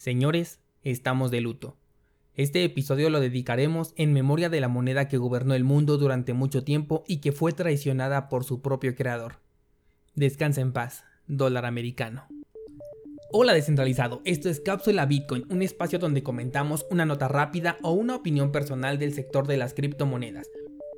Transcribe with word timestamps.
Señores, 0.00 0.60
estamos 0.82 1.30
de 1.30 1.42
luto. 1.42 1.76
Este 2.34 2.64
episodio 2.64 3.10
lo 3.10 3.20
dedicaremos 3.20 3.92
en 3.96 4.14
memoria 4.14 4.48
de 4.48 4.58
la 4.58 4.68
moneda 4.68 5.08
que 5.08 5.18
gobernó 5.18 5.52
el 5.52 5.62
mundo 5.62 5.98
durante 5.98 6.32
mucho 6.32 6.64
tiempo 6.64 7.04
y 7.06 7.18
que 7.18 7.32
fue 7.32 7.52
traicionada 7.52 8.30
por 8.30 8.44
su 8.44 8.62
propio 8.62 8.94
creador. 8.94 9.40
Descansa 10.14 10.62
en 10.62 10.72
paz, 10.72 11.04
dólar 11.26 11.66
americano. 11.66 12.26
Hola 13.30 13.52
descentralizado, 13.52 14.22
esto 14.24 14.48
es 14.48 14.60
Cápsula 14.60 15.04
Bitcoin, 15.04 15.44
un 15.50 15.60
espacio 15.60 15.98
donde 15.98 16.22
comentamos 16.22 16.86
una 16.90 17.04
nota 17.04 17.28
rápida 17.28 17.76
o 17.82 17.92
una 17.92 18.16
opinión 18.16 18.52
personal 18.52 18.98
del 18.98 19.12
sector 19.12 19.46
de 19.46 19.58
las 19.58 19.74
criptomonedas. 19.74 20.46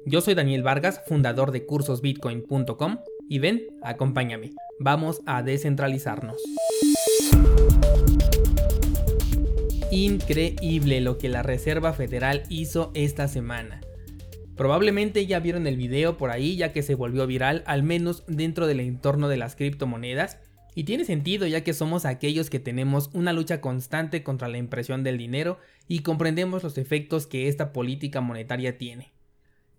Yo 0.07 0.21
soy 0.21 0.35
Daniel 0.35 0.63
Vargas, 0.63 1.03
fundador 1.09 1.51
de 1.51 1.67
cursosbitcoin.com 1.67 2.99
y 3.29 3.41
ven, 3.41 3.67
acompáñame, 3.83 4.53
vamos 4.79 5.23
a 5.27 5.43
descentralizarnos. 5.43 6.41
Increíble 9.95 11.03
lo 11.03 11.19
que 11.19 11.29
la 11.29 11.43
Reserva 11.43 11.93
Federal 11.93 12.45
hizo 12.49 12.93
esta 12.95 13.29
semana. 13.29 13.83
Probablemente 14.57 15.27
ya 15.27 15.39
vieron 15.39 15.67
el 15.67 15.77
video 15.77 16.17
por 16.17 16.31
ahí 16.31 16.57
ya 16.57 16.73
que 16.73 16.81
se 16.81 16.95
volvió 16.95 17.27
viral 17.27 17.63
al 17.67 17.83
menos 17.83 18.25
dentro 18.27 18.67
del 18.67 18.81
entorno 18.81 19.29
de 19.29 19.37
las 19.37 19.55
criptomonedas 19.55 20.39
y 20.75 20.85
tiene 20.85 21.05
sentido 21.05 21.47
ya 21.47 21.63
que 21.63 21.75
somos 21.75 22.07
aquellos 22.07 22.49
que 22.49 22.59
tenemos 22.59 23.11
una 23.13 23.35
lucha 23.35 23.61
constante 23.61 24.23
contra 24.23 24.49
la 24.49 24.57
impresión 24.57 25.05
del 25.05 25.19
dinero 25.19 25.59
y 25.89 25.99
comprendemos 25.99 26.63
los 26.63 26.79
efectos 26.79 27.27
que 27.27 27.49
esta 27.49 27.75
política 27.75 28.23
monetaria 28.23 28.79
tiene. 28.79 29.13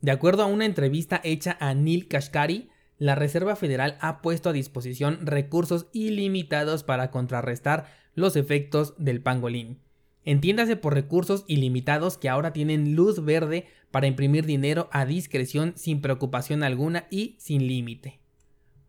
De 0.01 0.11
acuerdo 0.11 0.43
a 0.43 0.45
una 0.45 0.65
entrevista 0.65 1.21
hecha 1.23 1.57
a 1.59 1.73
Neil 1.73 2.07
Kashkari, 2.07 2.69
la 2.99 3.15
Reserva 3.15 3.55
Federal 3.55 3.97
ha 3.99 4.21
puesto 4.21 4.49
a 4.49 4.53
disposición 4.53 5.25
recursos 5.25 5.87
ilimitados 5.91 6.83
para 6.83 7.09
contrarrestar 7.09 7.87
los 8.13 8.35
efectos 8.35 8.93
del 8.99 9.19
pangolín. 9.19 9.79
Entiéndase 10.25 10.75
por 10.75 10.93
recursos 10.93 11.43
ilimitados 11.47 12.17
que 12.17 12.29
ahora 12.29 12.53
tienen 12.53 12.95
luz 12.95 13.23
verde 13.25 13.67
para 13.91 14.07
imprimir 14.07 14.45
dinero 14.45 14.89
a 14.91 15.05
discreción 15.05 15.73
sin 15.75 16.01
preocupación 16.01 16.63
alguna 16.63 17.07
y 17.09 17.35
sin 17.39 17.67
límite. 17.67 18.19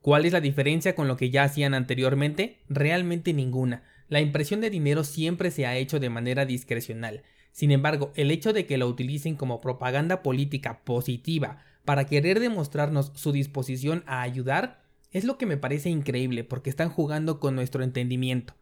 ¿Cuál 0.00 0.27
es 0.27 0.32
la 0.32 0.40
diferencia 0.40 0.94
con 0.94 1.08
lo 1.08 1.16
que 1.16 1.30
ya 1.30 1.44
hacían 1.44 1.74
anteriormente? 1.74 2.58
Realmente 2.68 3.32
ninguna. 3.32 3.82
La 4.08 4.20
impresión 4.20 4.60
de 4.60 4.70
dinero 4.70 5.02
siempre 5.02 5.50
se 5.50 5.66
ha 5.66 5.77
hecho 5.77 5.98
de 5.98 6.10
manera 6.10 6.44
discrecional. 6.44 7.22
Sin 7.52 7.70
embargo, 7.70 8.12
el 8.14 8.30
hecho 8.30 8.52
de 8.52 8.66
que 8.66 8.78
lo 8.78 8.86
utilicen 8.86 9.34
como 9.34 9.60
propaganda 9.60 10.22
política 10.22 10.84
positiva 10.84 11.58
para 11.84 12.06
querer 12.06 12.38
demostrarnos 12.38 13.12
su 13.14 13.32
disposición 13.32 14.05
a 14.06 14.22
ayudar 14.22 14.82
es 15.10 15.24
lo 15.24 15.38
que 15.38 15.46
me 15.46 15.56
parece 15.56 15.88
increíble 15.88 16.44
porque 16.44 16.70
están 16.70 16.90
jugando 16.90 17.40
con 17.40 17.55
nuestro 17.55 17.82
entendimiento. 17.82 18.55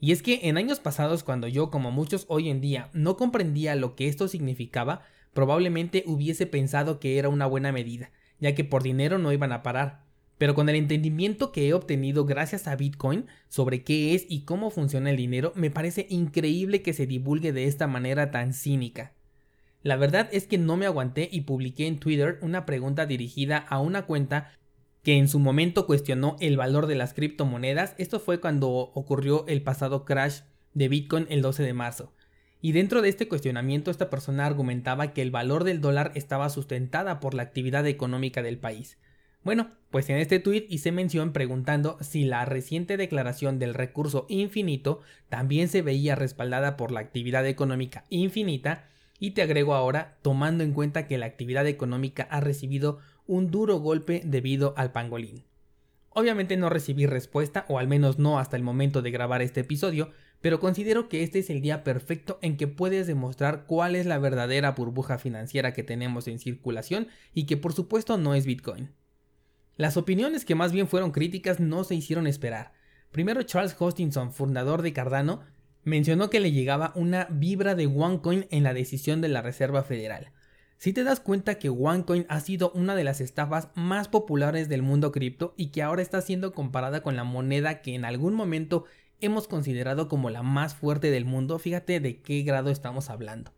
Y 0.00 0.12
es 0.12 0.22
que 0.22 0.40
en 0.44 0.56
años 0.56 0.80
pasados, 0.80 1.22
cuando 1.22 1.46
yo, 1.46 1.70
como 1.70 1.90
muchos 1.90 2.24
hoy 2.28 2.48
en 2.48 2.62
día, 2.62 2.88
no 2.94 3.18
comprendía 3.18 3.76
lo 3.76 3.94
que 3.94 4.08
esto 4.08 4.28
significaba, 4.28 5.02
probablemente 5.34 6.04
hubiese 6.06 6.46
pensado 6.46 6.98
que 6.98 7.18
era 7.18 7.28
una 7.28 7.46
buena 7.46 7.70
medida, 7.70 8.10
ya 8.40 8.54
que 8.54 8.64
por 8.64 8.82
dinero 8.82 9.18
no 9.18 9.30
iban 9.32 9.52
a 9.52 9.62
parar. 9.62 10.04
Pero 10.38 10.54
con 10.54 10.70
el 10.70 10.76
entendimiento 10.76 11.52
que 11.52 11.68
he 11.68 11.74
obtenido 11.74 12.24
gracias 12.24 12.66
a 12.66 12.74
Bitcoin 12.74 13.26
sobre 13.50 13.84
qué 13.84 14.14
es 14.14 14.24
y 14.26 14.44
cómo 14.44 14.70
funciona 14.70 15.10
el 15.10 15.18
dinero, 15.18 15.52
me 15.54 15.70
parece 15.70 16.06
increíble 16.08 16.80
que 16.80 16.94
se 16.94 17.06
divulgue 17.06 17.52
de 17.52 17.64
esta 17.64 17.86
manera 17.86 18.30
tan 18.30 18.54
cínica. 18.54 19.12
La 19.82 19.96
verdad 19.96 20.30
es 20.32 20.46
que 20.46 20.56
no 20.56 20.78
me 20.78 20.86
aguanté 20.86 21.28
y 21.30 21.42
publiqué 21.42 21.86
en 21.86 21.98
Twitter 21.98 22.38
una 22.40 22.64
pregunta 22.64 23.04
dirigida 23.04 23.58
a 23.58 23.80
una 23.80 24.06
cuenta 24.06 24.52
que 25.02 25.16
en 25.16 25.28
su 25.28 25.38
momento 25.38 25.86
cuestionó 25.86 26.36
el 26.40 26.56
valor 26.56 26.86
de 26.86 26.94
las 26.94 27.14
criptomonedas. 27.14 27.94
Esto 27.98 28.20
fue 28.20 28.40
cuando 28.40 28.70
ocurrió 28.70 29.46
el 29.48 29.62
pasado 29.62 30.04
crash 30.04 30.40
de 30.74 30.88
Bitcoin 30.88 31.26
el 31.30 31.42
12 31.42 31.62
de 31.62 31.72
marzo. 31.72 32.12
Y 32.62 32.72
dentro 32.72 33.00
de 33.00 33.08
este 33.08 33.26
cuestionamiento 33.26 33.90
esta 33.90 34.10
persona 34.10 34.44
argumentaba 34.44 35.12
que 35.12 35.22
el 35.22 35.30
valor 35.30 35.64
del 35.64 35.80
dólar 35.80 36.12
estaba 36.14 36.50
sustentada 36.50 37.18
por 37.18 37.34
la 37.34 37.42
actividad 37.42 37.86
económica 37.86 38.42
del 38.42 38.58
país. 38.58 38.98
Bueno, 39.42 39.70
pues 39.90 40.10
en 40.10 40.18
este 40.18 40.38
tuit 40.38 40.70
hice 40.70 40.92
mención 40.92 41.32
preguntando 41.32 41.96
si 42.02 42.24
la 42.24 42.44
reciente 42.44 42.98
declaración 42.98 43.58
del 43.58 43.72
recurso 43.72 44.26
infinito 44.28 45.00
también 45.30 45.68
se 45.68 45.80
veía 45.80 46.14
respaldada 46.14 46.76
por 46.76 46.92
la 46.92 47.00
actividad 47.00 47.46
económica 47.46 48.04
infinita 48.10 48.84
y 49.18 49.30
te 49.30 49.40
agrego 49.40 49.74
ahora 49.74 50.18
tomando 50.20 50.62
en 50.62 50.72
cuenta 50.72 51.06
que 51.06 51.16
la 51.16 51.26
actividad 51.26 51.66
económica 51.66 52.26
ha 52.30 52.40
recibido 52.40 52.98
un 53.30 53.52
duro 53.52 53.78
golpe 53.78 54.22
debido 54.24 54.74
al 54.76 54.90
pangolín. 54.90 55.44
Obviamente 56.08 56.56
no 56.56 56.68
recibí 56.68 57.06
respuesta, 57.06 57.64
o 57.68 57.78
al 57.78 57.86
menos 57.86 58.18
no 58.18 58.40
hasta 58.40 58.56
el 58.56 58.64
momento 58.64 59.02
de 59.02 59.12
grabar 59.12 59.40
este 59.40 59.60
episodio, 59.60 60.10
pero 60.40 60.58
considero 60.58 61.08
que 61.08 61.22
este 61.22 61.38
es 61.38 61.48
el 61.48 61.60
día 61.60 61.84
perfecto 61.84 62.40
en 62.42 62.56
que 62.56 62.66
puedes 62.66 63.06
demostrar 63.06 63.66
cuál 63.66 63.94
es 63.94 64.04
la 64.04 64.18
verdadera 64.18 64.72
burbuja 64.72 65.16
financiera 65.16 65.72
que 65.72 65.84
tenemos 65.84 66.26
en 66.26 66.40
circulación 66.40 67.06
y 67.32 67.46
que 67.46 67.56
por 67.56 67.72
supuesto 67.72 68.18
no 68.18 68.34
es 68.34 68.46
Bitcoin. 68.46 68.90
Las 69.76 69.96
opiniones 69.96 70.44
que 70.44 70.56
más 70.56 70.72
bien 70.72 70.88
fueron 70.88 71.12
críticas 71.12 71.60
no 71.60 71.84
se 71.84 71.94
hicieron 71.94 72.26
esperar. 72.26 72.72
Primero 73.12 73.44
Charles 73.44 73.76
Hostinson, 73.78 74.32
fundador 74.32 74.82
de 74.82 74.92
Cardano, 74.92 75.42
mencionó 75.84 76.30
que 76.30 76.40
le 76.40 76.50
llegaba 76.50 76.92
una 76.96 77.28
vibra 77.30 77.76
de 77.76 77.86
OneCoin 77.86 78.48
en 78.50 78.64
la 78.64 78.74
decisión 78.74 79.20
de 79.20 79.28
la 79.28 79.40
Reserva 79.40 79.84
Federal. 79.84 80.32
Si 80.80 80.94
te 80.94 81.04
das 81.04 81.20
cuenta 81.20 81.58
que 81.58 81.68
OneCoin 81.68 82.24
ha 82.30 82.40
sido 82.40 82.70
una 82.70 82.94
de 82.94 83.04
las 83.04 83.20
estafas 83.20 83.68
más 83.74 84.08
populares 84.08 84.70
del 84.70 84.80
mundo 84.80 85.12
cripto 85.12 85.52
y 85.58 85.66
que 85.66 85.82
ahora 85.82 86.00
está 86.00 86.22
siendo 86.22 86.54
comparada 86.54 87.02
con 87.02 87.16
la 87.16 87.24
moneda 87.24 87.82
que 87.82 87.94
en 87.94 88.06
algún 88.06 88.32
momento 88.32 88.86
hemos 89.20 89.46
considerado 89.46 90.08
como 90.08 90.30
la 90.30 90.42
más 90.42 90.74
fuerte 90.74 91.10
del 91.10 91.26
mundo, 91.26 91.58
fíjate 91.58 92.00
de 92.00 92.22
qué 92.22 92.40
grado 92.44 92.70
estamos 92.70 93.10
hablando. 93.10 93.52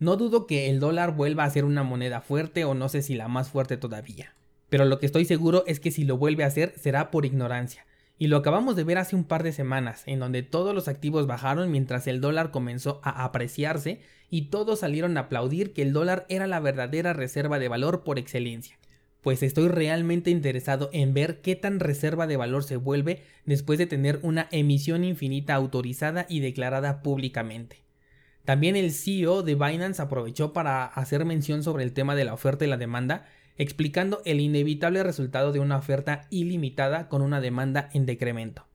No 0.00 0.16
dudo 0.16 0.48
que 0.48 0.68
el 0.68 0.80
dólar 0.80 1.14
vuelva 1.14 1.44
a 1.44 1.50
ser 1.50 1.64
una 1.64 1.84
moneda 1.84 2.22
fuerte 2.22 2.64
o 2.64 2.74
no 2.74 2.88
sé 2.88 3.02
si 3.02 3.14
la 3.14 3.28
más 3.28 3.50
fuerte 3.50 3.76
todavía. 3.76 4.34
Pero 4.68 4.84
lo 4.84 4.98
que 4.98 5.06
estoy 5.06 5.26
seguro 5.26 5.62
es 5.68 5.78
que 5.78 5.92
si 5.92 6.02
lo 6.02 6.16
vuelve 6.16 6.42
a 6.42 6.48
hacer 6.48 6.74
será 6.76 7.12
por 7.12 7.24
ignorancia. 7.24 7.86
Y 8.18 8.26
lo 8.26 8.36
acabamos 8.36 8.74
de 8.74 8.82
ver 8.82 8.98
hace 8.98 9.14
un 9.14 9.22
par 9.22 9.44
de 9.44 9.52
semanas, 9.52 10.02
en 10.06 10.18
donde 10.18 10.42
todos 10.42 10.74
los 10.74 10.88
activos 10.88 11.28
bajaron 11.28 11.70
mientras 11.70 12.08
el 12.08 12.20
dólar 12.20 12.50
comenzó 12.50 13.00
a 13.04 13.24
apreciarse 13.24 14.00
y 14.28 14.46
todos 14.46 14.80
salieron 14.80 15.16
a 15.16 15.20
aplaudir 15.20 15.72
que 15.72 15.82
el 15.82 15.92
dólar 15.92 16.26
era 16.28 16.48
la 16.48 16.58
verdadera 16.58 17.12
reserva 17.12 17.60
de 17.60 17.68
valor 17.68 18.02
por 18.02 18.18
excelencia. 18.18 18.76
Pues 19.22 19.42
estoy 19.42 19.68
realmente 19.68 20.30
interesado 20.30 20.90
en 20.92 21.14
ver 21.14 21.40
qué 21.40 21.54
tan 21.54 21.80
reserva 21.80 22.26
de 22.26 22.36
valor 22.36 22.64
se 22.64 22.76
vuelve 22.76 23.22
después 23.44 23.78
de 23.78 23.86
tener 23.86 24.18
una 24.22 24.48
emisión 24.50 25.04
infinita 25.04 25.54
autorizada 25.54 26.26
y 26.28 26.40
declarada 26.40 27.02
públicamente. 27.02 27.82
También 28.44 28.76
el 28.76 28.92
CEO 28.92 29.42
de 29.42 29.54
Binance 29.54 30.00
aprovechó 30.00 30.52
para 30.52 30.86
hacer 30.86 31.24
mención 31.24 31.62
sobre 31.62 31.84
el 31.84 31.92
tema 31.92 32.14
de 32.14 32.24
la 32.24 32.32
oferta 32.32 32.64
y 32.64 32.68
la 32.68 32.78
demanda 32.78 33.26
explicando 33.58 34.22
el 34.24 34.40
inevitable 34.40 35.02
resultado 35.02 35.52
de 35.52 35.58
una 35.58 35.76
oferta 35.76 36.26
ilimitada 36.30 37.08
con 37.08 37.22
una 37.22 37.40
demanda 37.40 37.90
en 37.92 38.06
decremento. 38.06 38.66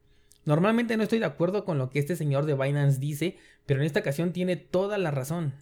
Normalmente 0.45 0.97
no 0.97 1.03
estoy 1.03 1.19
de 1.19 1.25
acuerdo 1.25 1.63
con 1.63 1.77
lo 1.77 1.89
que 1.89 1.99
este 1.99 2.17
señor 2.17 2.45
de 2.45 2.53
Binance 2.53 2.99
dice, 2.99 3.37
pero 3.65 3.79
en 3.79 3.85
esta 3.85 4.01
ocasión 4.01 4.33
tiene 4.33 4.57
toda 4.57 4.97
la 4.97 5.09
razón, 5.09 5.53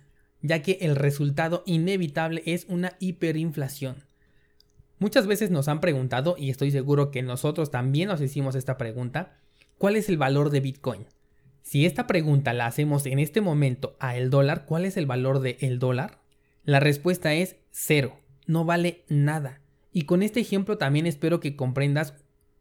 ya 0.42 0.64
que 0.64 0.80
el 0.82 0.96
resultado 0.96 1.62
inevitable 1.68 2.42
es 2.48 2.66
una 2.68 2.94
hiperinflación. 3.00 4.04
Muchas 4.98 5.28
veces 5.28 5.52
nos 5.52 5.68
han 5.68 5.82
preguntado, 5.82 6.36
y 6.38 6.50
estoy 6.50 6.72
seguro 6.72 7.12
que 7.12 7.22
nosotros 7.22 7.70
también 7.70 8.10
nos 8.10 8.22
hicimos 8.22 8.56
esta 8.56 8.78
pregunta, 8.78 9.38
¿cuál 9.78 9.96
es 9.96 10.10
el 10.10 10.18
valor 10.18 10.50
de 10.50 10.62
Bitcoin? 10.62 11.06
Si 11.62 11.86
esta 11.86 12.08
pregunta 12.08 12.54
la 12.54 12.66
hacemos 12.66 13.06
en 13.06 13.20
este 13.20 13.40
momento 13.40 13.96
a 14.00 14.18
el 14.18 14.32
dólar, 14.32 14.66
¿cuál 14.66 14.86
es 14.86 14.98
el 14.98 15.06
valor 15.06 15.42
del 15.42 15.58
el 15.60 15.78
dólar? 15.78 16.22
La 16.64 16.80
respuesta 16.80 17.36
es 17.36 17.58
cero 17.70 18.21
no 18.52 18.66
vale 18.66 19.06
nada. 19.08 19.62
Y 19.94 20.04
con 20.04 20.24
este 20.24 20.42
ejemplo 20.42 20.78
también 20.78 21.08
espero 21.08 21.40
que 21.40 21.56
comprendas 21.56 22.14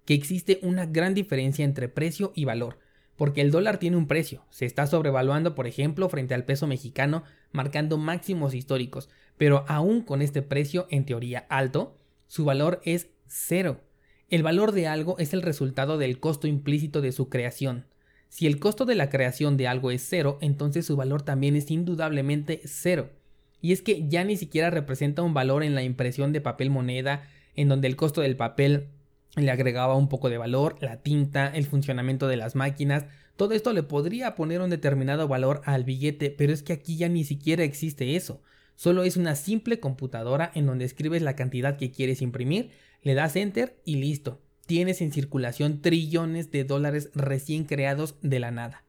que 0.05 0.15
existe 0.15 0.61
una 0.63 0.87
gran 0.87 1.15
diferencia 1.15 1.65
entre 1.65 1.89
precio 1.89 2.33
y 2.35 2.45
valor, 2.45 2.79
porque 3.17 3.41
el 3.41 3.51
dólar 3.51 3.79
tiene 3.79 3.97
un 3.97 4.07
precio, 4.07 4.45
se 4.51 4.67
está 4.67 4.87
sobrevaluando 4.87 5.55
por 5.55 5.67
ejemplo 5.67 6.09
frente 6.09 6.35
al 6.35 6.45
peso 6.45 6.67
mexicano, 6.67 7.25
marcando 7.53 7.99
máximos 7.99 8.55
históricos, 8.55 9.09
pero 9.37 9.65
aún 9.69 10.03
con 10.03 10.23
este 10.23 10.43
precio 10.43 10.87
en 10.91 11.05
teoría 11.05 11.47
alto, 11.49 11.97
su 12.27 12.45
valor 12.45 12.81
es 12.85 13.09
cero. 13.27 13.81
El 14.29 14.45
valor 14.45 14.73
de 14.73 14.87
algo 14.87 15.19
es 15.19 15.35
el 15.35 15.43
resultado 15.43 15.99
del 15.99 16.21
costo 16.21 16.47
implícito 16.47 17.01
de 17.01 17.11
su 17.11 17.29
creación. 17.29 17.87
Si 18.29 18.47
el 18.47 18.61
costo 18.61 18.85
de 18.85 18.95
la 18.95 19.11
creación 19.11 19.57
de 19.57 19.67
algo 19.67 19.91
es 19.91 20.07
cero, 20.09 20.39
entonces 20.41 20.87
su 20.87 20.95
valor 20.95 21.23
también 21.23 21.57
es 21.57 21.69
indudablemente 21.69 22.61
cero. 22.65 23.11
Y 23.61 23.73
es 23.73 23.83
que 23.83 24.09
ya 24.09 24.25
ni 24.25 24.37
siquiera 24.37 24.71
representa 24.71 25.23
un 25.23 25.35
valor 25.35 25.63
en 25.63 25.75
la 25.75 25.83
impresión 25.83 26.33
de 26.33 26.41
papel 26.41 26.71
moneda, 26.71 27.29
en 27.55 27.69
donde 27.69 27.89
el 27.89 27.97
costo 27.97 28.21
del 28.21 28.37
papel 28.37 28.89
le 29.37 29.51
agregaba 29.51 29.97
un 29.97 30.09
poco 30.09 30.29
de 30.29 30.39
valor, 30.39 30.77
la 30.81 31.03
tinta, 31.03 31.49
el 31.49 31.67
funcionamiento 31.67 32.27
de 32.29 32.37
las 32.37 32.57
máquinas, 32.57 33.07
todo 33.37 33.55
esto 33.55 33.73
le 33.73 33.83
podría 33.83 34.35
poner 34.35 34.61
un 34.61 34.71
determinado 34.71 35.27
valor 35.27 35.63
al 35.65 35.85
billete, 35.85 36.31
pero 36.31 36.53
es 36.53 36.63
que 36.63 36.75
aquí 36.75 36.97
ya 36.97 37.09
ni 37.09 37.25
siquiera 37.25 37.65
existe 37.65 38.17
eso. 38.17 38.43
Solo 38.77 39.03
es 39.03 39.17
una 39.17 39.35
simple 39.35 39.81
computadora 39.81 40.51
en 40.55 40.67
donde 40.67 40.85
escribes 40.85 41.23
la 41.23 41.37
cantidad 41.37 41.77
que 41.77 41.91
quieres 41.91 42.23
imprimir, 42.23 42.71
le 43.03 43.15
das 43.15 43.37
enter 43.37 43.81
y 43.85 43.97
listo. 43.97 44.41
Tienes 44.67 45.01
en 45.01 45.13
circulación 45.13 45.81
trillones 45.81 46.51
de 46.51 46.65
dólares 46.65 47.11
recién 47.15 47.65
creados 47.65 48.17
de 48.21 48.41
la 48.41 48.51
nada. 48.51 48.85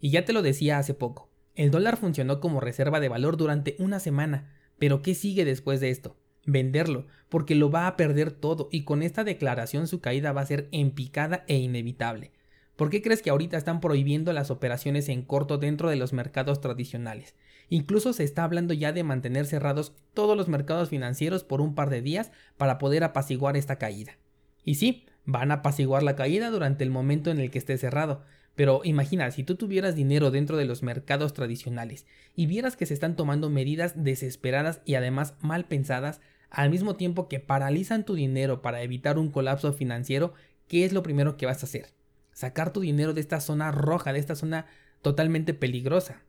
Y 0.00 0.10
ya 0.10 0.24
te 0.24 0.32
lo 0.32 0.42
decía 0.42 0.78
hace 0.78 0.94
poco, 0.94 1.28
el 1.54 1.70
dólar 1.70 1.96
funcionó 1.96 2.40
como 2.40 2.60
reserva 2.60 3.00
de 3.00 3.08
valor 3.08 3.36
durante 3.36 3.76
una 3.78 4.00
semana, 4.00 4.50
pero 4.78 5.02
¿qué 5.02 5.14
sigue 5.14 5.44
después 5.44 5.80
de 5.80 5.90
esto? 5.90 6.16
Venderlo, 6.44 7.06
porque 7.28 7.54
lo 7.54 7.70
va 7.70 7.86
a 7.86 7.96
perder 7.96 8.32
todo 8.32 8.68
y 8.72 8.84
con 8.84 9.02
esta 9.02 9.22
declaración 9.22 9.86
su 9.86 10.00
caída 10.00 10.32
va 10.32 10.40
a 10.40 10.46
ser 10.46 10.68
en 10.72 10.90
picada 10.90 11.44
e 11.46 11.58
inevitable. 11.58 12.32
¿Por 12.76 12.90
qué 12.90 13.02
crees 13.02 13.22
que 13.22 13.30
ahorita 13.30 13.56
están 13.56 13.80
prohibiendo 13.80 14.32
las 14.32 14.50
operaciones 14.50 15.08
en 15.08 15.22
corto 15.22 15.58
dentro 15.58 15.90
de 15.90 15.96
los 15.96 16.12
mercados 16.12 16.60
tradicionales? 16.60 17.34
Incluso 17.68 18.12
se 18.12 18.24
está 18.24 18.44
hablando 18.44 18.74
ya 18.74 18.92
de 18.92 19.04
mantener 19.04 19.46
cerrados 19.46 19.94
todos 20.14 20.36
los 20.36 20.48
mercados 20.48 20.88
financieros 20.88 21.44
por 21.44 21.60
un 21.60 21.74
par 21.74 21.90
de 21.90 22.02
días 22.02 22.32
para 22.56 22.78
poder 22.78 23.04
apaciguar 23.04 23.56
esta 23.56 23.76
caída. 23.76 24.18
Y 24.64 24.76
sí, 24.76 25.06
van 25.24 25.50
a 25.50 25.56
apaciguar 25.56 26.02
la 26.02 26.16
caída 26.16 26.50
durante 26.50 26.82
el 26.82 26.90
momento 26.90 27.30
en 27.30 27.38
el 27.38 27.50
que 27.50 27.58
esté 27.58 27.78
cerrado, 27.78 28.24
pero 28.54 28.82
imagina, 28.84 29.30
si 29.30 29.44
tú 29.44 29.54
tuvieras 29.54 29.94
dinero 29.94 30.30
dentro 30.30 30.56
de 30.56 30.66
los 30.66 30.82
mercados 30.82 31.32
tradicionales 31.32 32.06
y 32.36 32.46
vieras 32.46 32.76
que 32.76 32.86
se 32.86 32.94
están 32.94 33.16
tomando 33.16 33.48
medidas 33.48 34.04
desesperadas 34.04 34.82
y 34.84 34.94
además 34.94 35.34
mal 35.40 35.64
pensadas, 35.64 36.20
al 36.50 36.68
mismo 36.68 36.96
tiempo 36.96 37.28
que 37.28 37.40
paralizan 37.40 38.04
tu 38.04 38.14
dinero 38.14 38.60
para 38.60 38.82
evitar 38.82 39.18
un 39.18 39.30
colapso 39.30 39.72
financiero, 39.72 40.34
¿qué 40.68 40.84
es 40.84 40.92
lo 40.92 41.02
primero 41.02 41.38
que 41.38 41.46
vas 41.46 41.62
a 41.62 41.66
hacer? 41.66 41.86
Sacar 42.32 42.72
tu 42.72 42.80
dinero 42.80 43.14
de 43.14 43.22
esta 43.22 43.40
zona 43.40 43.72
roja, 43.72 44.12
de 44.12 44.18
esta 44.18 44.36
zona 44.36 44.66
totalmente 45.00 45.54
peligrosa. 45.54 46.22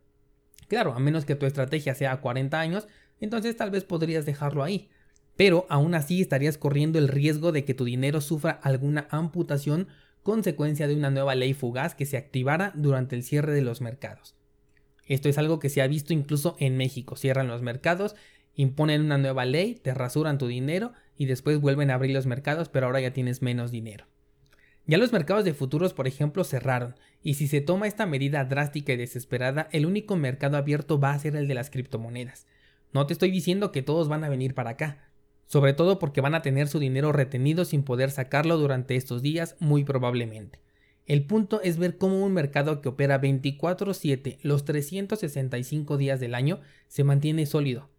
Claro, 0.66 0.94
a 0.94 0.98
menos 0.98 1.26
que 1.26 1.34
tu 1.34 1.44
estrategia 1.44 1.94
sea 1.94 2.12
a 2.12 2.20
40 2.22 2.58
años, 2.58 2.88
entonces 3.20 3.54
tal 3.56 3.70
vez 3.70 3.84
podrías 3.84 4.24
dejarlo 4.24 4.62
ahí. 4.62 4.88
Pero 5.36 5.66
aún 5.68 5.94
así 5.94 6.22
estarías 6.22 6.56
corriendo 6.56 6.98
el 6.98 7.08
riesgo 7.08 7.52
de 7.52 7.64
que 7.64 7.74
tu 7.74 7.84
dinero 7.84 8.20
sufra 8.20 8.52
alguna 8.52 9.08
amputación 9.10 9.88
consecuencia 10.24 10.88
de 10.88 10.96
una 10.96 11.10
nueva 11.10 11.36
ley 11.36 11.54
fugaz 11.54 11.94
que 11.94 12.06
se 12.06 12.16
activara 12.16 12.72
durante 12.74 13.14
el 13.14 13.22
cierre 13.22 13.52
de 13.52 13.62
los 13.62 13.80
mercados. 13.80 14.34
Esto 15.06 15.28
es 15.28 15.38
algo 15.38 15.60
que 15.60 15.68
se 15.68 15.82
ha 15.82 15.86
visto 15.86 16.12
incluso 16.12 16.56
en 16.58 16.76
México. 16.76 17.14
Cierran 17.14 17.46
los 17.46 17.62
mercados, 17.62 18.16
imponen 18.54 19.02
una 19.02 19.18
nueva 19.18 19.44
ley, 19.44 19.74
te 19.74 19.92
rasuran 19.94 20.38
tu 20.38 20.48
dinero 20.48 20.92
y 21.16 21.26
después 21.26 21.60
vuelven 21.60 21.90
a 21.90 21.94
abrir 21.94 22.12
los 22.12 22.26
mercados, 22.26 22.70
pero 22.70 22.86
ahora 22.86 23.00
ya 23.00 23.12
tienes 23.12 23.42
menos 23.42 23.70
dinero. 23.70 24.06
Ya 24.86 24.98
los 24.98 25.12
mercados 25.12 25.44
de 25.44 25.54
futuros, 25.54 25.94
por 25.94 26.06
ejemplo, 26.06 26.42
cerraron, 26.42 26.94
y 27.22 27.34
si 27.34 27.46
se 27.46 27.60
toma 27.60 27.86
esta 27.86 28.06
medida 28.06 28.44
drástica 28.44 28.92
y 28.92 28.96
desesperada, 28.96 29.68
el 29.72 29.86
único 29.86 30.16
mercado 30.16 30.56
abierto 30.56 30.98
va 30.98 31.12
a 31.12 31.18
ser 31.18 31.36
el 31.36 31.48
de 31.48 31.54
las 31.54 31.70
criptomonedas. 31.70 32.46
No 32.92 33.06
te 33.06 33.12
estoy 33.12 33.30
diciendo 33.30 33.72
que 33.72 33.82
todos 33.82 34.08
van 34.08 34.24
a 34.24 34.28
venir 34.28 34.54
para 34.54 34.70
acá, 34.70 35.10
sobre 35.46 35.72
todo 35.72 35.98
porque 35.98 36.20
van 36.20 36.34
a 36.34 36.42
tener 36.42 36.68
su 36.68 36.78
dinero 36.78 37.12
retenido 37.12 37.64
sin 37.64 37.82
poder 37.82 38.10
sacarlo 38.10 38.56
durante 38.56 38.96
estos 38.96 39.22
días 39.22 39.56
muy 39.60 39.84
probablemente. 39.84 40.60
El 41.06 41.26
punto 41.26 41.60
es 41.62 41.76
ver 41.76 41.98
cómo 41.98 42.24
un 42.24 42.32
mercado 42.32 42.80
que 42.80 42.88
opera 42.88 43.20
24/7 43.20 44.38
los 44.42 44.64
365 44.64 45.98
días 45.98 46.18
del 46.18 46.34
año 46.34 46.60
se 46.88 47.04
mantiene 47.04 47.44
sólido, 47.44 47.90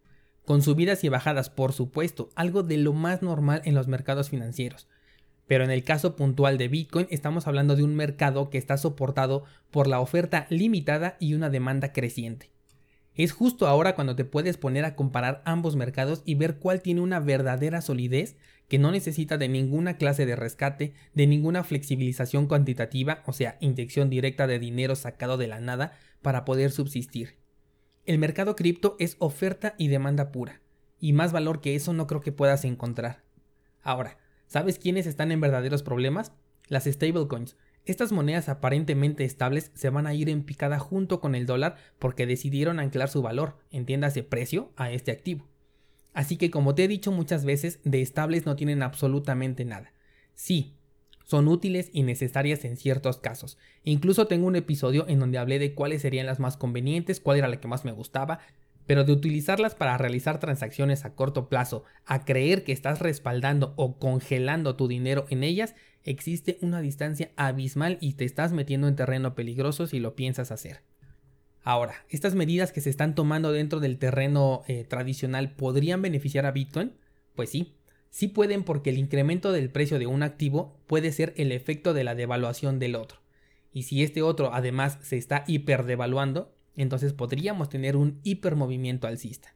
con 0.44 0.60
subidas 0.60 1.04
y 1.04 1.08
bajadas 1.08 1.48
por 1.48 1.72
supuesto, 1.72 2.30
algo 2.34 2.64
de 2.64 2.78
lo 2.78 2.92
más 2.92 3.22
normal 3.22 3.62
en 3.64 3.74
los 3.74 3.86
mercados 3.86 4.30
financieros. 4.30 4.88
Pero 5.46 5.62
en 5.62 5.70
el 5.70 5.84
caso 5.84 6.16
puntual 6.16 6.58
de 6.58 6.66
Bitcoin 6.66 7.06
estamos 7.10 7.46
hablando 7.46 7.76
de 7.76 7.84
un 7.84 7.94
mercado 7.94 8.50
que 8.50 8.58
está 8.58 8.76
soportado 8.76 9.44
por 9.70 9.86
la 9.86 10.00
oferta 10.00 10.48
limitada 10.50 11.16
y 11.20 11.34
una 11.34 11.48
demanda 11.48 11.92
creciente. 11.92 12.50
Es 13.16 13.32
justo 13.32 13.66
ahora 13.66 13.94
cuando 13.94 14.14
te 14.14 14.26
puedes 14.26 14.58
poner 14.58 14.84
a 14.84 14.94
comparar 14.94 15.42
ambos 15.46 15.74
mercados 15.74 16.22
y 16.26 16.34
ver 16.34 16.58
cuál 16.58 16.82
tiene 16.82 17.00
una 17.00 17.18
verdadera 17.18 17.80
solidez 17.80 18.36
que 18.68 18.78
no 18.78 18.90
necesita 18.90 19.38
de 19.38 19.48
ninguna 19.48 19.96
clase 19.96 20.26
de 20.26 20.36
rescate, 20.36 20.92
de 21.14 21.26
ninguna 21.26 21.64
flexibilización 21.64 22.46
cuantitativa, 22.46 23.22
o 23.26 23.32
sea, 23.32 23.56
inyección 23.60 24.10
directa 24.10 24.46
de 24.46 24.58
dinero 24.58 24.96
sacado 24.96 25.38
de 25.38 25.46
la 25.46 25.60
nada 25.60 25.92
para 26.20 26.44
poder 26.44 26.70
subsistir. 26.70 27.38
El 28.04 28.18
mercado 28.18 28.54
cripto 28.54 28.96
es 28.98 29.16
oferta 29.18 29.74
y 29.78 29.88
demanda 29.88 30.30
pura, 30.30 30.60
y 31.00 31.12
más 31.12 31.32
valor 31.32 31.60
que 31.60 31.74
eso 31.74 31.92
no 31.92 32.06
creo 32.06 32.20
que 32.20 32.32
puedas 32.32 32.64
encontrar. 32.64 33.22
Ahora, 33.82 34.18
¿sabes 34.46 34.78
quiénes 34.78 35.06
están 35.06 35.32
en 35.32 35.40
verdaderos 35.40 35.82
problemas? 35.82 36.32
Las 36.68 36.84
stablecoins, 36.84 37.56
estas 37.86 38.12
monedas 38.12 38.48
aparentemente 38.48 39.24
estables 39.24 39.70
se 39.74 39.90
van 39.90 40.06
a 40.06 40.14
ir 40.14 40.28
en 40.28 40.42
picada 40.42 40.78
junto 40.78 41.20
con 41.20 41.34
el 41.34 41.46
dólar 41.46 41.76
porque 41.98 42.26
decidieron 42.26 42.80
anclar 42.80 43.08
su 43.08 43.22
valor, 43.22 43.56
entiéndase 43.70 44.22
precio, 44.22 44.72
a 44.76 44.90
este 44.90 45.12
activo. 45.12 45.46
Así 46.12 46.36
que 46.36 46.50
como 46.50 46.74
te 46.74 46.84
he 46.84 46.88
dicho 46.88 47.12
muchas 47.12 47.44
veces, 47.44 47.78
de 47.84 48.02
estables 48.02 48.44
no 48.44 48.56
tienen 48.56 48.82
absolutamente 48.82 49.64
nada. 49.64 49.92
Sí, 50.34 50.74
son 51.24 51.48
útiles 51.48 51.90
y 51.92 52.02
necesarias 52.02 52.64
en 52.64 52.76
ciertos 52.76 53.18
casos. 53.18 53.58
Incluso 53.84 54.26
tengo 54.26 54.46
un 54.46 54.56
episodio 54.56 55.06
en 55.08 55.18
donde 55.18 55.38
hablé 55.38 55.58
de 55.58 55.74
cuáles 55.74 56.02
serían 56.02 56.26
las 56.26 56.40
más 56.40 56.56
convenientes, 56.56 57.20
cuál 57.20 57.38
era 57.38 57.48
la 57.48 57.60
que 57.60 57.68
más 57.68 57.84
me 57.84 57.92
gustaba, 57.92 58.38
pero 58.86 59.04
de 59.04 59.12
utilizarlas 59.12 59.74
para 59.74 59.98
realizar 59.98 60.38
transacciones 60.38 61.04
a 61.04 61.14
corto 61.14 61.48
plazo, 61.48 61.84
a 62.04 62.24
creer 62.24 62.64
que 62.64 62.72
estás 62.72 63.00
respaldando 63.00 63.74
o 63.76 63.98
congelando 63.98 64.76
tu 64.76 64.88
dinero 64.88 65.26
en 65.28 65.42
ellas, 65.42 65.74
existe 66.04 66.58
una 66.62 66.80
distancia 66.80 67.30
abismal 67.36 67.98
y 68.00 68.14
te 68.14 68.24
estás 68.24 68.52
metiendo 68.52 68.88
en 68.88 68.96
terreno 68.96 69.34
peligroso 69.34 69.86
si 69.86 69.98
lo 69.98 70.14
piensas 70.14 70.52
hacer. 70.52 70.82
Ahora, 71.62 72.06
¿estas 72.08 72.36
medidas 72.36 72.70
que 72.70 72.80
se 72.80 72.90
están 72.90 73.16
tomando 73.16 73.50
dentro 73.50 73.80
del 73.80 73.98
terreno 73.98 74.62
eh, 74.68 74.84
tradicional 74.84 75.50
podrían 75.50 76.00
beneficiar 76.00 76.46
a 76.46 76.52
Bitcoin? 76.52 76.92
Pues 77.34 77.50
sí, 77.50 77.74
sí 78.08 78.28
pueden 78.28 78.62
porque 78.62 78.90
el 78.90 78.98
incremento 78.98 79.50
del 79.50 79.70
precio 79.70 79.98
de 79.98 80.06
un 80.06 80.22
activo 80.22 80.78
puede 80.86 81.10
ser 81.10 81.34
el 81.36 81.50
efecto 81.50 81.92
de 81.92 82.04
la 82.04 82.14
devaluación 82.14 82.78
del 82.78 82.94
otro. 82.94 83.18
Y 83.72 83.82
si 83.82 84.04
este 84.04 84.22
otro 84.22 84.54
además 84.54 84.98
se 85.02 85.16
está 85.16 85.42
hiperdevaluando, 85.48 86.55
entonces 86.82 87.12
podríamos 87.12 87.68
tener 87.68 87.96
un 87.96 88.20
hipermovimiento 88.22 89.06
alcista. 89.06 89.54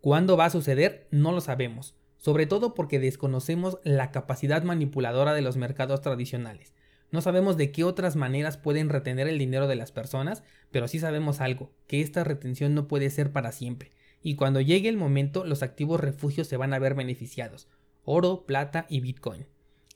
¿Cuándo 0.00 0.36
va 0.36 0.46
a 0.46 0.50
suceder? 0.50 1.08
No 1.10 1.32
lo 1.32 1.40
sabemos, 1.40 1.96
sobre 2.18 2.46
todo 2.46 2.74
porque 2.74 3.00
desconocemos 3.00 3.78
la 3.82 4.10
capacidad 4.10 4.62
manipuladora 4.62 5.34
de 5.34 5.42
los 5.42 5.56
mercados 5.56 6.00
tradicionales. 6.02 6.74
No 7.10 7.22
sabemos 7.22 7.56
de 7.56 7.72
qué 7.72 7.84
otras 7.84 8.16
maneras 8.16 8.58
pueden 8.58 8.90
retener 8.90 9.28
el 9.28 9.38
dinero 9.38 9.66
de 9.66 9.76
las 9.76 9.92
personas, 9.92 10.44
pero 10.70 10.88
sí 10.88 10.98
sabemos 10.98 11.40
algo, 11.40 11.72
que 11.86 12.02
esta 12.02 12.22
retención 12.22 12.74
no 12.74 12.86
puede 12.86 13.08
ser 13.08 13.32
para 13.32 13.50
siempre, 13.50 13.92
y 14.22 14.34
cuando 14.34 14.60
llegue 14.60 14.88
el 14.88 14.96
momento 14.96 15.44
los 15.44 15.62
activos 15.62 16.00
refugios 16.00 16.48
se 16.48 16.56
van 16.56 16.74
a 16.74 16.78
ver 16.78 16.94
beneficiados, 16.94 17.68
oro, 18.04 18.44
plata 18.46 18.86
y 18.88 19.00
bitcoin. 19.00 19.46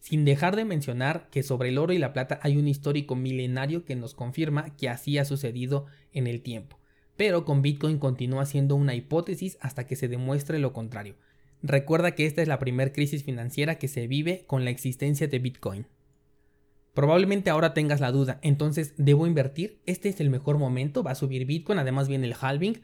Sin 0.03 0.25
dejar 0.25 0.57
de 0.57 0.65
mencionar 0.65 1.29
que 1.31 1.45
sobre 1.45 1.69
el 1.69 1.79
oro 1.79 1.93
y 1.93 1.99
la 1.99 2.13
plata 2.13 2.41
hay 2.43 2.57
un 2.57 2.67
histórico 2.67 3.15
milenario 3.15 3.85
que 3.85 3.95
nos 3.95 4.15
confirma 4.15 4.75
que 4.75 4.89
así 4.89 5.17
ha 5.17 5.25
sucedido 5.25 5.87
en 6.13 6.27
el 6.27 6.43
tiempo. 6.43 6.81
Pero 7.17 7.45
con 7.45 7.63
Bitcoin 7.63 7.99
continúa 7.99 8.45
siendo 8.45 8.75
una 8.75 8.97
hipótesis 8.97 9.59
hasta 9.61 9.87
que 9.87 9.95
se 9.95 10.09
demuestre 10.09 10.59
lo 10.59 10.73
contrario. 10.73 11.15
Recuerda 11.63 12.17
que 12.17 12.27
esta 12.27 12.43
es 12.43 12.49
la 12.49 12.59
primera 12.59 12.93
crisis 12.93 13.23
financiera 13.23 13.77
que 13.77 13.87
se 13.87 14.09
vive 14.09 14.45
con 14.49 14.65
la 14.65 14.71
existencia 14.71 15.29
de 15.29 15.39
Bitcoin. 15.39 15.87
Probablemente 16.95 17.51
ahora 17.51 17.73
tengas 17.73 18.01
la 18.01 18.11
duda, 18.11 18.41
entonces, 18.43 18.95
¿debo 18.97 19.29
invertir? 19.29 19.81
¿Este 19.87 20.09
es 20.09 20.21
el 20.21 20.31
mejor 20.31 20.59
momento? 20.59 21.05
¿Va 21.05 21.13
a 21.13 21.15
subir 21.15 21.47
Bitcoin? 21.47 21.79
Además 21.79 22.09
viene 22.09 22.27
el 22.27 22.35
halving. 22.41 22.83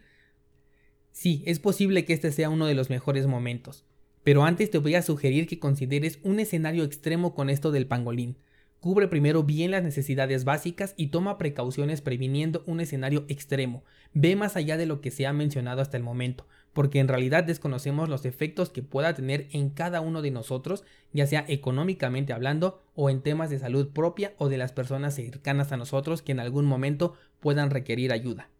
Sí, 1.10 1.42
es 1.46 1.58
posible 1.58 2.04
que 2.04 2.12
este 2.12 2.30
sea 2.30 2.48
uno 2.48 2.66
de 2.66 2.74
los 2.74 2.90
mejores 2.90 3.26
momentos. 3.26 3.84
Pero 4.28 4.44
antes 4.44 4.70
te 4.70 4.76
voy 4.76 4.94
a 4.94 5.00
sugerir 5.00 5.46
que 5.46 5.58
consideres 5.58 6.18
un 6.22 6.38
escenario 6.38 6.84
extremo 6.84 7.34
con 7.34 7.48
esto 7.48 7.70
del 7.70 7.86
pangolín. 7.86 8.36
Cubre 8.78 9.08
primero 9.08 9.42
bien 9.42 9.70
las 9.70 9.82
necesidades 9.82 10.44
básicas 10.44 10.92
y 10.98 11.06
toma 11.06 11.38
precauciones 11.38 12.02
previniendo 12.02 12.62
un 12.66 12.80
escenario 12.80 13.24
extremo. 13.28 13.84
Ve 14.12 14.36
más 14.36 14.54
allá 14.56 14.76
de 14.76 14.84
lo 14.84 15.00
que 15.00 15.10
se 15.10 15.26
ha 15.26 15.32
mencionado 15.32 15.80
hasta 15.80 15.96
el 15.96 16.02
momento, 16.02 16.46
porque 16.74 16.98
en 16.98 17.08
realidad 17.08 17.42
desconocemos 17.42 18.10
los 18.10 18.26
efectos 18.26 18.68
que 18.68 18.82
pueda 18.82 19.14
tener 19.14 19.48
en 19.52 19.70
cada 19.70 20.02
uno 20.02 20.20
de 20.20 20.30
nosotros, 20.30 20.84
ya 21.14 21.26
sea 21.26 21.46
económicamente 21.48 22.34
hablando 22.34 22.82
o 22.94 23.08
en 23.08 23.22
temas 23.22 23.48
de 23.48 23.58
salud 23.58 23.94
propia 23.94 24.34
o 24.36 24.50
de 24.50 24.58
las 24.58 24.72
personas 24.72 25.14
cercanas 25.14 25.72
a 25.72 25.78
nosotros 25.78 26.20
que 26.20 26.32
en 26.32 26.40
algún 26.40 26.66
momento 26.66 27.14
puedan 27.40 27.70
requerir 27.70 28.12
ayuda. 28.12 28.50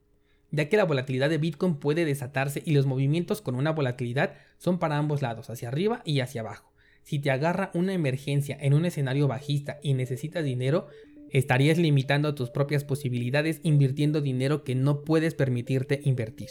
Ya 0.50 0.69
que 0.69 0.76
la 0.76 0.85
volatilidad 0.85 1.28
de 1.28 1.38
Bitcoin 1.38 1.76
puede 1.76 2.05
desatarse 2.05 2.62
y 2.64 2.73
los 2.73 2.87
movimientos 2.87 3.43
con 3.43 3.55
una 3.55 3.73
volatilidad 3.73 4.35
son 4.57 4.78
para 4.78 4.97
ambos 4.97 5.23
lados, 5.23 5.50
hacia 5.50 5.69
arriba 5.69 6.02
y 6.05 6.21
hacia 6.21 6.40
abajo. 6.40 6.73
Si 7.02 7.19
te 7.19 7.31
agarra 7.31 7.71
una 7.75 7.93
emergencia 7.93 8.57
en 8.61 8.75
un 8.75 8.85
escenario 8.85 9.28
bajista 9.28 9.78
y 9.83 9.95
necesitas 9.95 10.45
dinero, 10.45 10.88
estarías 11.31 11.78
limitando 11.78 12.35
tus 12.35 12.50
propias 12.50 12.85
posibilidades 12.85 13.61
invirtiendo 13.62 14.21
dinero 14.21 14.64
que 14.64 14.75
no 14.75 15.05
puedes 15.05 15.35
permitirte 15.35 16.00
invertir. 16.05 16.49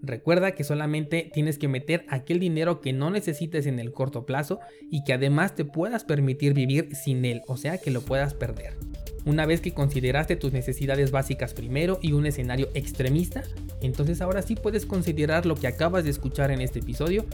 Recuerda 0.00 0.52
que 0.52 0.64
solamente 0.64 1.28
tienes 1.32 1.58
que 1.58 1.66
meter 1.66 2.04
aquel 2.08 2.38
dinero 2.38 2.80
que 2.80 2.92
no 2.92 3.10
necesites 3.10 3.66
en 3.66 3.80
el 3.80 3.92
corto 3.92 4.26
plazo 4.26 4.60
y 4.90 5.02
que 5.02 5.12
además 5.12 5.54
te 5.56 5.64
puedas 5.64 6.04
permitir 6.04 6.54
vivir 6.54 6.94
sin 6.94 7.24
él, 7.24 7.42
o 7.48 7.56
sea 7.56 7.78
que 7.78 7.90
lo 7.90 8.02
puedas 8.02 8.34
perder. 8.34 8.87
Una 9.28 9.44
vez 9.44 9.60
que 9.60 9.74
consideraste 9.74 10.36
tus 10.36 10.54
necesidades 10.54 11.10
básicas 11.10 11.52
primero 11.52 11.98
y 12.00 12.12
un 12.12 12.24
escenario 12.24 12.70
extremista, 12.72 13.42
entonces 13.82 14.22
ahora 14.22 14.40
sí 14.40 14.54
puedes 14.54 14.86
considerar 14.86 15.44
lo 15.44 15.54
que 15.54 15.66
acabas 15.66 16.04
de 16.04 16.10
escuchar 16.10 16.50
en 16.50 16.62
este 16.62 16.78
episodio 16.78 17.26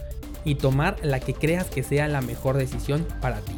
y 0.43 0.55
tomar 0.55 0.97
la 1.03 1.21
que 1.21 1.33
creas 1.33 1.67
que 1.67 1.83
sea 1.83 2.09
la 2.09 2.19
mejor 2.19 2.57
decisión 2.57 3.07
para 3.21 3.39
ti. 3.39 3.53